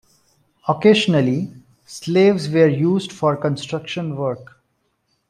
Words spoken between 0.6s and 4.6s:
Occasionally, slaves were used for construction work.